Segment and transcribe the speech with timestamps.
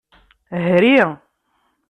[0.63, 0.95] Hri.